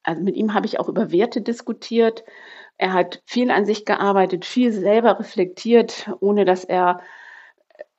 Also 0.04 0.22
mit 0.22 0.36
ihm 0.36 0.54
habe 0.54 0.66
ich 0.66 0.78
auch 0.78 0.90
über 0.90 1.14
Werte 1.14 1.40
diskutiert. 1.40 2.26
Er 2.78 2.92
hat 2.92 3.24
viel 3.26 3.50
an 3.50 3.66
sich 3.66 3.86
gearbeitet, 3.86 4.44
viel 4.44 4.74
selber 4.74 5.20
reflektiert, 5.20 6.12
ohne 6.20 6.44
dass 6.44 6.66
er, 6.66 7.00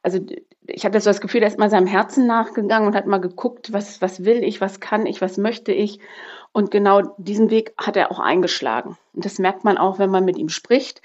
also 0.02 0.20
ich 0.68 0.84
habe 0.84 1.00
so 1.00 1.10
das 1.10 1.20
Gefühl, 1.20 1.42
er 1.42 1.48
ist 1.48 1.58
mal 1.58 1.70
seinem 1.70 1.86
Herzen 1.86 2.26
nachgegangen 2.26 2.88
und 2.88 2.94
hat 2.94 3.06
mal 3.06 3.20
geguckt, 3.20 3.72
was, 3.72 4.00
was 4.00 4.24
will 4.24 4.42
ich, 4.42 4.60
was 4.60 4.80
kann 4.80 5.06
ich, 5.06 5.20
was 5.20 5.38
möchte 5.38 5.72
ich. 5.72 6.00
Und 6.52 6.70
genau 6.70 7.02
diesen 7.18 7.50
Weg 7.50 7.74
hat 7.76 7.96
er 7.96 8.10
auch 8.10 8.18
eingeschlagen. 8.18 8.96
Und 9.14 9.24
das 9.24 9.38
merkt 9.38 9.64
man 9.64 9.78
auch, 9.78 9.98
wenn 9.98 10.10
man 10.10 10.24
mit 10.24 10.38
ihm 10.38 10.48
spricht. 10.48 11.02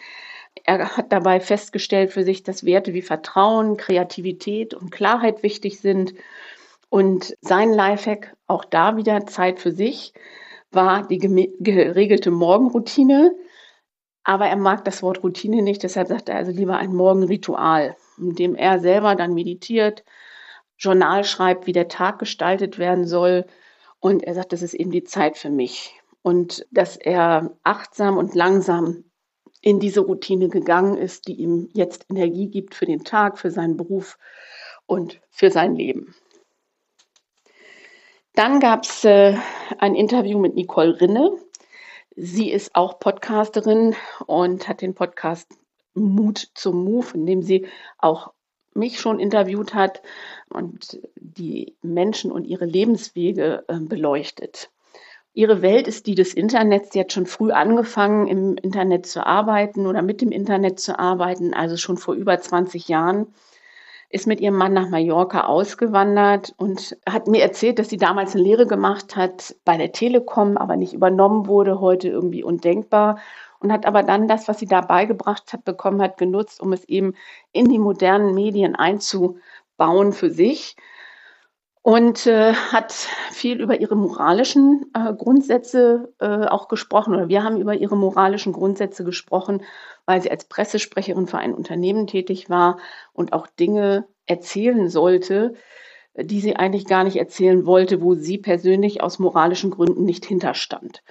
Er 0.63 0.97
hat 0.97 1.11
dabei 1.11 1.39
festgestellt 1.39 2.11
für 2.11 2.23
sich, 2.23 2.43
dass 2.43 2.65
Werte 2.65 2.93
wie 2.93 3.01
Vertrauen, 3.01 3.77
Kreativität 3.77 4.73
und 4.73 4.91
Klarheit 4.91 5.43
wichtig 5.43 5.79
sind 5.79 6.13
und 6.89 7.37
sein 7.39 7.71
Lifehack, 7.71 8.35
auch 8.47 8.65
da 8.65 8.97
wieder 8.97 9.25
Zeit 9.25 9.59
für 9.59 9.71
sich, 9.71 10.13
war 10.71 11.07
die 11.07 11.17
geregelte 11.17 12.31
Morgenroutine. 12.31 13.33
Aber 14.23 14.47
er 14.47 14.57
mag 14.57 14.85
das 14.85 15.01
Wort 15.01 15.23
Routine 15.23 15.61
nicht, 15.61 15.83
deshalb 15.83 16.09
sagt 16.09 16.29
er 16.29 16.35
also 16.35 16.51
lieber 16.51 16.77
ein 16.77 16.93
Morgenritual, 16.93 17.95
in 18.21 18.35
dem 18.35 18.55
er 18.55 18.79
selber 18.79 19.15
dann 19.15 19.33
meditiert, 19.33 20.03
Journal 20.77 21.23
schreibt, 21.23 21.67
wie 21.67 21.73
der 21.73 21.87
Tag 21.87 22.19
gestaltet 22.19 22.79
werden 22.79 23.05
soll. 23.05 23.45
Und 23.99 24.23
er 24.23 24.33
sagt, 24.33 24.51
das 24.51 24.63
ist 24.63 24.73
eben 24.73 24.91
die 24.91 25.03
Zeit 25.03 25.37
für 25.37 25.51
mich. 25.51 25.93
Und 26.23 26.65
dass 26.71 26.97
er 26.97 27.55
achtsam 27.63 28.17
und 28.17 28.33
langsam 28.33 29.03
in 29.61 29.79
diese 29.79 30.01
Routine 30.01 30.49
gegangen 30.49 30.97
ist, 30.97 31.27
die 31.27 31.35
ihm 31.35 31.69
jetzt 31.73 32.07
Energie 32.09 32.47
gibt 32.47 32.73
für 32.73 32.87
den 32.87 33.03
Tag, 33.03 33.37
für 33.37 33.51
seinen 33.51 33.77
Beruf 33.77 34.17
und 34.87 35.21
für 35.29 35.51
sein 35.51 35.75
Leben. 35.75 36.15
Dann 38.33 38.59
gab 38.59 38.83
es 38.83 39.03
äh, 39.03 39.37
ein 39.77 39.93
Interview 39.93 40.39
mit 40.39 40.55
Nicole 40.55 40.99
Rinne. 40.99 41.31
Sie 42.15 42.51
ist 42.51 42.75
auch 42.75 42.97
Podcasterin 42.97 43.95
und 44.25 44.67
hat 44.67 44.81
den 44.81 44.95
Podcast 44.95 45.47
Mut 45.93 46.49
zum 46.55 46.83
Move, 46.83 47.07
in 47.13 47.25
dem 47.25 47.41
sie 47.41 47.67
auch 47.97 48.33
mich 48.73 48.99
schon 48.99 49.19
interviewt 49.19 49.73
hat 49.73 50.01
und 50.49 50.99
die 51.15 51.75
Menschen 51.81 52.31
und 52.31 52.45
ihre 52.45 52.65
Lebenswege 52.65 53.65
äh, 53.67 53.79
beleuchtet. 53.79 54.69
Ihre 55.33 55.61
Welt 55.61 55.87
ist 55.87 56.07
die 56.07 56.15
des 56.15 56.33
Internets. 56.33 56.91
Sie 56.91 56.99
hat 56.99 57.13
schon 57.13 57.25
früh 57.25 57.51
angefangen, 57.51 58.27
im 58.27 58.57
Internet 58.57 59.05
zu 59.05 59.25
arbeiten 59.25 59.87
oder 59.87 60.01
mit 60.01 60.21
dem 60.21 60.31
Internet 60.31 60.79
zu 60.79 60.99
arbeiten, 60.99 61.53
also 61.53 61.77
schon 61.77 61.97
vor 61.97 62.15
über 62.15 62.39
20 62.39 62.87
Jahren 62.87 63.33
ist 64.11 64.27
mit 64.27 64.41
ihrem 64.41 64.55
Mann 64.55 64.73
nach 64.73 64.89
Mallorca 64.89 65.45
ausgewandert 65.45 66.53
und 66.57 66.97
hat 67.07 67.27
mir 67.27 67.41
erzählt, 67.41 67.79
dass 67.79 67.89
sie 67.89 67.97
damals 67.97 68.35
eine 68.35 68.43
Lehre 68.43 68.67
gemacht 68.67 69.15
hat 69.15 69.55
bei 69.63 69.77
der 69.77 69.93
Telekom, 69.93 70.57
aber 70.57 70.75
nicht 70.75 70.93
übernommen 70.93 71.47
wurde, 71.47 71.79
heute 71.79 72.09
irgendwie 72.09 72.43
undenkbar. 72.43 73.19
Und 73.61 73.71
hat 73.71 73.85
aber 73.85 74.03
dann 74.03 74.27
das, 74.27 74.47
was 74.47 74.59
sie 74.59 74.65
da 74.65 74.81
beigebracht 74.81 75.53
hat, 75.53 75.63
bekommen 75.63 76.01
hat, 76.01 76.17
genutzt, 76.17 76.59
um 76.59 76.73
es 76.73 76.83
eben 76.85 77.13
in 77.51 77.69
die 77.69 77.79
modernen 77.79 78.33
Medien 78.33 78.75
einzubauen 78.75 80.13
für 80.13 80.31
sich 80.31 80.75
und 81.83 82.27
äh, 82.27 82.53
hat 82.53 82.91
viel 83.31 83.59
über 83.59 83.79
ihre 83.79 83.95
moralischen 83.95 84.91
äh, 84.93 85.13
Grundsätze 85.13 86.13
äh, 86.19 86.45
auch 86.45 86.67
gesprochen 86.67 87.13
oder 87.13 87.27
wir 87.27 87.43
haben 87.43 87.59
über 87.59 87.73
ihre 87.73 87.97
moralischen 87.97 88.53
Grundsätze 88.53 89.03
gesprochen, 89.03 89.63
weil 90.05 90.21
sie 90.21 90.29
als 90.29 90.45
Pressesprecherin 90.45 91.27
für 91.27 91.39
ein 91.39 91.53
Unternehmen 91.53 92.05
tätig 92.05 92.49
war 92.49 92.77
und 93.13 93.33
auch 93.33 93.47
Dinge 93.47 94.07
erzählen 94.25 94.89
sollte, 94.89 95.53
die 96.15 96.41
sie 96.41 96.55
eigentlich 96.55 96.85
gar 96.85 97.03
nicht 97.03 97.15
erzählen 97.15 97.65
wollte, 97.65 98.01
wo 98.01 98.15
sie 98.15 98.37
persönlich 98.37 99.01
aus 99.01 99.17
moralischen 99.17 99.71
Gründen 99.71 100.03
nicht 100.03 100.25
hinterstand. 100.25 101.03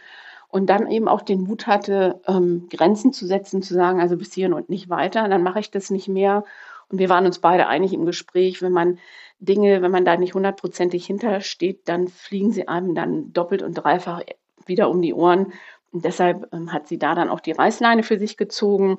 Und 0.51 0.67
dann 0.67 0.91
eben 0.91 1.09
auch 1.09 1.23
den 1.23 1.43
Mut 1.43 1.67
hatte, 1.67 2.21
ähm, 2.27 2.69
Grenzen 2.71 3.13
zu 3.13 3.27
setzen, 3.27 3.63
zu 3.63 3.75
sagen, 3.75 4.01
also 4.01 4.17
bis 4.17 4.33
hierhin 4.33 4.53
und 4.53 4.69
nicht 4.69 4.89
weiter, 4.89 5.29
dann 5.29 5.43
mache 5.43 5.61
ich 5.61 5.71
das 5.71 5.91
nicht 5.91 6.09
mehr. 6.09 6.45
Und 6.89 6.99
wir 6.99 7.09
waren 7.09 7.27
uns 7.27 7.39
beide 7.39 7.69
einig 7.69 7.93
im 7.93 8.05
Gespräch, 8.05 8.61
wenn 8.61 8.73
man 8.73 8.99
Dinge, 9.39 9.81
wenn 9.81 9.91
man 9.91 10.05
da 10.05 10.17
nicht 10.17 10.35
hundertprozentig 10.35 11.07
hintersteht, 11.07 11.89
dann 11.89 12.09
fliegen 12.09 12.53
sie 12.53 12.69
einem 12.69 12.95
dann 12.95 13.33
doppelt 13.33 13.63
und 13.63 13.75
dreifach 13.75 14.23
wieder 14.67 14.91
um 14.91 15.01
die 15.01 15.15
Ohren. 15.15 15.53
Und 15.93 16.05
deshalb 16.05 16.53
ähm, 16.53 16.73
hat 16.73 16.89
sie 16.89 16.99
da 16.99 17.15
dann 17.15 17.31
auch 17.31 17.41
die 17.41 17.53
Reißleine 17.53 18.03
für 18.03 18.19
sich 18.19 18.37
gezogen. 18.37 18.99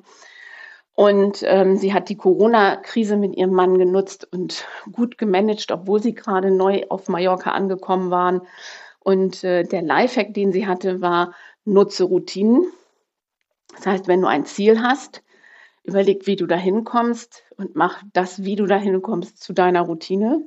Und 0.94 1.42
ähm, 1.46 1.76
sie 1.76 1.94
hat 1.94 2.08
die 2.10 2.16
Corona-Krise 2.16 3.16
mit 3.16 3.34
ihrem 3.34 3.52
Mann 3.52 3.78
genutzt 3.78 4.28
und 4.30 4.66
gut 4.92 5.16
gemanagt, 5.16 5.70
obwohl 5.70 6.02
sie 6.02 6.14
gerade 6.14 6.50
neu 6.50 6.82
auf 6.90 7.08
Mallorca 7.08 7.52
angekommen 7.52 8.10
waren. 8.10 8.42
Und 9.02 9.42
äh, 9.44 9.64
der 9.64 9.82
Lifehack, 9.82 10.32
den 10.34 10.52
sie 10.52 10.66
hatte, 10.66 11.00
war, 11.00 11.34
nutze 11.64 12.04
Routinen. 12.04 12.64
Das 13.74 13.86
heißt, 13.86 14.08
wenn 14.08 14.20
du 14.20 14.28
ein 14.28 14.44
Ziel 14.44 14.80
hast, 14.82 15.22
überleg, 15.84 16.26
wie 16.26 16.36
du 16.36 16.46
dahin 16.46 16.84
kommst 16.84 17.42
und 17.56 17.74
mach 17.74 18.02
das, 18.12 18.44
wie 18.44 18.56
du 18.56 18.66
dahin 18.66 19.02
kommst, 19.02 19.42
zu 19.42 19.52
deiner 19.52 19.82
Routine, 19.82 20.46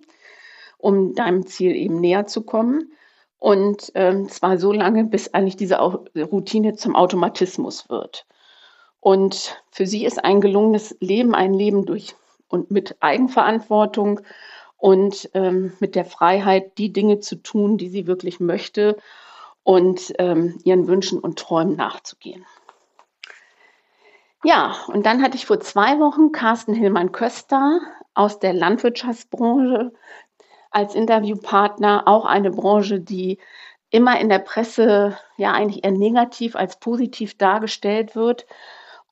um 0.78 1.14
deinem 1.16 1.46
Ziel 1.46 1.76
eben 1.76 2.00
näher 2.00 2.28
zu 2.28 2.44
kommen. 2.44 2.92
Und 3.38 3.92
ähm, 3.96 4.30
zwar 4.30 4.58
so 4.58 4.72
lange, 4.72 5.04
bis 5.04 5.34
eigentlich 5.34 5.58
diese 5.58 5.78
Routine 5.78 6.76
zum 6.76 6.96
Automatismus 6.96 7.90
wird. 7.90 8.26
Und 9.02 9.62
für 9.70 9.86
sie 9.86 10.06
ist 10.06 10.24
ein 10.24 10.42
gelungenes 10.42 10.96
Leben 11.00 11.36
ein 11.36 11.54
Leben 11.54 11.86
durch 11.86 12.16
und 12.48 12.72
mit 12.72 12.96
Eigenverantwortung 13.02 14.22
und 14.78 15.30
ähm, 15.34 15.74
mit 15.80 15.96
der 15.96 16.06
Freiheit, 16.06 16.78
die 16.78 16.92
Dinge 16.92 17.20
zu 17.20 17.36
tun, 17.38 17.78
die 17.78 17.90
sie 17.90 18.08
wirklich 18.08 18.40
möchte 18.40 18.98
und 19.64 20.14
ähm, 20.20 20.60
ihren 20.64 20.88
Wünschen 20.88 21.20
und 21.20 21.40
Träumen 21.40 21.76
nachzugehen. 21.76 22.46
Ja, 24.44 24.76
und 24.88 25.08
dann 25.08 25.24
hatte 25.24 25.38
ich 25.38 25.48
vor 25.48 25.60
zwei 25.60 26.00
Wochen 26.00 26.32
Carsten 26.32 26.76
Hillmann-Köster 26.76 27.80
aus 28.14 28.40
der 28.40 28.54
Landwirtschaftsbranche 28.54 29.92
als 30.70 30.94
Interviewpartner, 30.94 32.04
auch 32.06 32.26
eine 32.26 32.52
Branche, 32.52 33.00
die 33.00 33.40
immer 33.90 34.20
in 34.20 34.30
der 34.30 34.40
Presse 34.40 35.18
ja 35.38 35.54
eigentlich 35.54 35.84
eher 35.84 35.92
negativ 35.92 36.56
als 36.56 36.80
positiv 36.80 37.38
dargestellt 37.38 38.16
wird. 38.16 38.46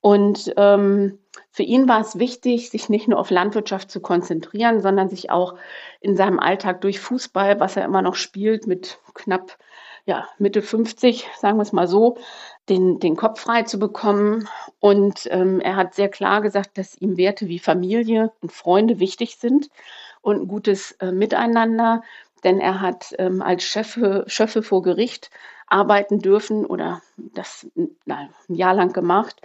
Und 0.00 0.52
ähm, 0.56 1.18
für 1.50 1.62
ihn 1.62 1.88
war 1.88 2.00
es 2.00 2.18
wichtig, 2.18 2.70
sich 2.70 2.88
nicht 2.88 3.08
nur 3.08 3.18
auf 3.18 3.30
Landwirtschaft 3.30 3.90
zu 3.90 4.00
konzentrieren, 4.00 4.80
sondern 4.80 5.08
sich 5.08 5.30
auch 5.30 5.54
in 6.00 6.16
seinem 6.16 6.38
Alltag 6.38 6.80
durch 6.80 7.00
Fußball, 7.00 7.60
was 7.60 7.76
er 7.76 7.84
immer 7.84 8.02
noch 8.02 8.14
spielt, 8.14 8.66
mit 8.66 8.98
knapp 9.14 9.56
ja, 10.06 10.28
Mitte 10.38 10.60
50, 10.60 11.26
sagen 11.38 11.56
wir 11.56 11.62
es 11.62 11.72
mal 11.72 11.88
so, 11.88 12.18
den, 12.68 12.98
den 12.98 13.16
Kopf 13.16 13.40
frei 13.40 13.62
zu 13.62 13.78
bekommen. 13.78 14.48
Und 14.80 15.26
ähm, 15.30 15.60
er 15.60 15.76
hat 15.76 15.94
sehr 15.94 16.08
klar 16.08 16.42
gesagt, 16.42 16.76
dass 16.76 17.00
ihm 17.00 17.16
Werte 17.16 17.48
wie 17.48 17.58
Familie 17.58 18.32
und 18.42 18.52
Freunde 18.52 18.98
wichtig 18.98 19.36
sind 19.36 19.70
und 20.20 20.42
ein 20.42 20.48
gutes 20.48 20.92
äh, 20.92 21.10
Miteinander. 21.10 22.02
Denn 22.42 22.60
er 22.60 22.82
hat 22.82 23.14
ähm, 23.18 23.40
als 23.40 23.64
Chefe, 23.64 24.24
Chefe 24.26 24.62
vor 24.62 24.82
Gericht 24.82 25.30
arbeiten 25.66 26.18
dürfen 26.18 26.66
oder 26.66 27.00
das 27.16 27.66
na, 28.04 28.28
ein 28.48 28.54
Jahr 28.54 28.74
lang 28.74 28.92
gemacht. 28.92 29.40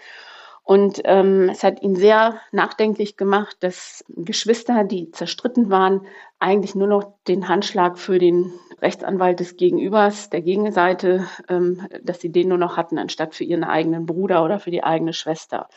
Und 0.69 1.01
ähm, 1.05 1.49
es 1.49 1.63
hat 1.63 1.81
ihn 1.81 1.95
sehr 1.95 2.39
nachdenklich 2.51 3.17
gemacht, 3.17 3.57
dass 3.61 4.05
Geschwister, 4.09 4.83
die 4.83 5.09
zerstritten 5.09 5.71
waren, 5.71 6.05
eigentlich 6.37 6.75
nur 6.75 6.85
noch 6.85 7.15
den 7.27 7.47
Handschlag 7.47 7.97
für 7.97 8.19
den 8.19 8.53
Rechtsanwalt 8.79 9.39
des 9.39 9.57
Gegenübers, 9.57 10.29
der 10.29 10.43
Gegenseite, 10.43 11.25
ähm, 11.49 11.87
dass 12.03 12.21
sie 12.21 12.31
den 12.31 12.49
nur 12.49 12.59
noch 12.59 12.77
hatten, 12.77 12.99
anstatt 12.99 13.33
für 13.33 13.45
ihren 13.45 13.63
eigenen 13.63 14.05
Bruder 14.05 14.45
oder 14.45 14.59
für 14.59 14.69
die 14.69 14.83
eigene 14.83 15.13
Schwester. 15.13 15.69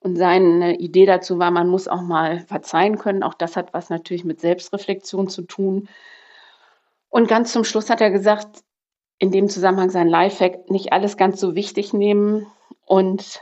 Und 0.00 0.16
seine 0.16 0.76
Idee 0.80 1.06
dazu 1.06 1.38
war, 1.38 1.52
man 1.52 1.68
muss 1.68 1.86
auch 1.86 2.02
mal 2.02 2.40
verzeihen 2.40 2.98
können. 2.98 3.22
Auch 3.22 3.34
das 3.34 3.54
hat 3.54 3.74
was 3.74 3.90
natürlich 3.90 4.24
mit 4.24 4.40
Selbstreflexion 4.40 5.28
zu 5.28 5.42
tun. 5.42 5.88
Und 7.10 7.28
ganz 7.28 7.52
zum 7.52 7.62
Schluss 7.62 7.90
hat 7.90 8.00
er 8.00 8.10
gesagt, 8.10 8.64
in 9.20 9.30
dem 9.30 9.48
Zusammenhang 9.48 9.90
sein 9.90 10.08
Lifehack, 10.08 10.68
nicht 10.68 10.92
alles 10.92 11.16
ganz 11.16 11.38
so 11.38 11.54
wichtig 11.54 11.92
nehmen 11.92 12.48
und 12.86 13.40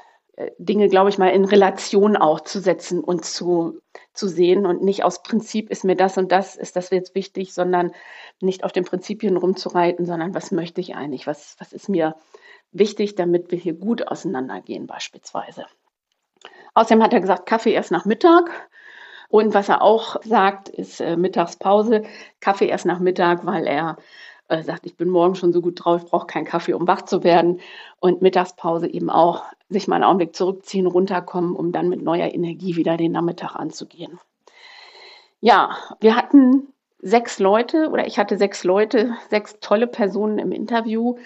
Dinge, 0.58 0.88
glaube 0.88 1.10
ich, 1.10 1.18
mal 1.18 1.28
in 1.28 1.44
Relation 1.44 2.16
auch 2.16 2.40
zu 2.40 2.60
setzen 2.60 3.02
und 3.04 3.24
zu, 3.24 3.80
zu 4.12 4.26
sehen 4.26 4.66
und 4.66 4.82
nicht 4.82 5.04
aus 5.04 5.22
Prinzip 5.22 5.70
ist 5.70 5.84
mir 5.84 5.96
das 5.96 6.18
und 6.18 6.32
das, 6.32 6.56
ist 6.56 6.76
das 6.76 6.90
jetzt 6.90 7.14
wichtig, 7.14 7.54
sondern 7.54 7.92
nicht 8.40 8.64
auf 8.64 8.72
den 8.72 8.84
Prinzipien 8.84 9.36
rumzureiten, 9.36 10.06
sondern 10.06 10.34
was 10.34 10.50
möchte 10.50 10.80
ich 10.80 10.96
eigentlich, 10.96 11.26
was, 11.26 11.56
was 11.60 11.72
ist 11.72 11.88
mir 11.88 12.16
wichtig, 12.72 13.14
damit 13.14 13.52
wir 13.52 13.58
hier 13.58 13.74
gut 13.74 14.08
auseinandergehen 14.08 14.86
beispielsweise. 14.86 15.66
Außerdem 16.74 17.02
hat 17.02 17.12
er 17.12 17.20
gesagt, 17.20 17.46
Kaffee 17.46 17.72
erst 17.72 17.92
nach 17.92 18.04
Mittag. 18.04 18.50
Und 19.28 19.54
was 19.54 19.68
er 19.68 19.82
auch 19.82 20.20
sagt, 20.22 20.68
ist 20.68 21.00
äh, 21.00 21.16
Mittagspause, 21.16 22.02
Kaffee 22.40 22.66
erst 22.66 22.86
nach 22.86 22.98
Mittag, 22.98 23.46
weil 23.46 23.66
er 23.66 23.96
äh, 24.48 24.62
sagt, 24.62 24.86
ich 24.86 24.96
bin 24.96 25.08
morgen 25.08 25.34
schon 25.34 25.52
so 25.52 25.60
gut 25.60 25.84
drauf, 25.84 26.06
brauche 26.06 26.26
keinen 26.26 26.44
Kaffee, 26.44 26.74
um 26.74 26.86
wach 26.86 27.02
zu 27.02 27.24
werden. 27.24 27.60
Und 28.00 28.22
Mittagspause 28.22 28.88
eben 28.88 29.10
auch 29.10 29.44
sich 29.68 29.88
mal 29.88 29.96
einen 29.96 30.04
Augenblick 30.04 30.36
zurückziehen, 30.36 30.86
runterkommen, 30.86 31.56
um 31.56 31.72
dann 31.72 31.88
mit 31.88 32.02
neuer 32.02 32.32
Energie 32.32 32.76
wieder 32.76 32.96
den 32.96 33.12
Nachmittag 33.12 33.54
anzugehen. 33.56 34.18
Ja, 35.40 35.76
wir 36.00 36.16
hatten 36.16 36.68
sechs 36.98 37.38
Leute 37.38 37.90
oder 37.90 38.06
ich 38.06 38.18
hatte 38.18 38.38
sechs 38.38 38.64
Leute, 38.64 39.14
sechs 39.28 39.58
tolle 39.60 39.86
Personen 39.86 40.38
im 40.38 40.52
Interview, 40.52 41.16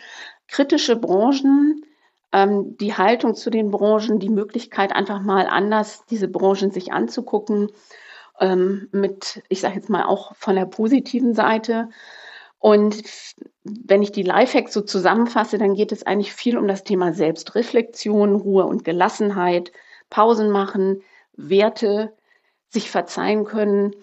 kritische 0.49 0.97
Branchen, 0.97 1.85
ähm, 2.33 2.77
die 2.79 2.95
Haltung 2.95 3.35
zu 3.35 3.51
den 3.51 3.71
Branchen, 3.71 4.19
die 4.19 4.29
Möglichkeit 4.29 4.93
einfach 4.93 5.21
mal 5.23 5.47
anders 5.47 6.05
diese 6.07 6.29
Branchen 6.29 6.71
sich 6.71 6.93
anzugucken, 6.93 7.71
ähm, 8.41 8.89
mit, 8.93 9.43
ich 9.49 9.61
sage 9.61 9.77
jetzt 9.77 9.89
mal 9.89 10.05
auch 10.05 10.35
von 10.35 10.57
der 10.57 10.67
positiven 10.67 11.35
Seite. 11.35 11.89
Und 12.59 13.03
wenn 13.63 14.03
ich 14.03 14.13
die 14.13 14.23
Lifehacks 14.23 14.73
so 14.73 14.81
zusammenfasse, 14.81 15.59
dann 15.59 15.75
geht 15.75 15.93
es 15.93 16.05
eigentlich 16.05 16.33
viel 16.33 16.59
um 16.59 16.67
das 16.67 16.85
Thema 16.85 17.13
Selbstreflexion, 17.13 18.35
Ruhe 18.35 18.65
und 18.65 18.85
Gelassenheit, 18.85 19.73
Pausen 20.11 20.51
machen, 20.51 21.03
Werte, 21.37 22.17
sich 22.69 22.91
verzeihen 22.91 23.45
können, 23.45 23.95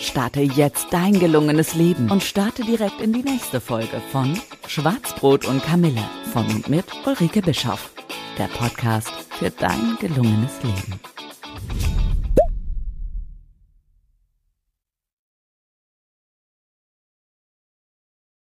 Starte 0.02 0.42
jetzt 0.42 0.88
dein 0.92 1.20
gelungenes 1.20 1.76
Leben 1.76 2.10
und 2.10 2.24
starte 2.24 2.64
direkt 2.64 3.02
in 3.02 3.14
die 3.14 3.24
nächste 3.24 3.60
Folge 3.60 4.02
von 4.12 4.40
Schwarzbrot 4.68 5.46
und 5.46 5.64
Kamille 5.64 6.04
von 6.32 6.46
und 6.48 6.70
mit 6.70 6.86
Ulrike 7.06 7.42
Bischoff. 7.42 7.92
Der 8.38 8.48
Podcast 8.48 9.12
für 9.30 9.50
dein 9.50 9.98
gelungenes 10.00 10.64
Leben. 10.64 11.00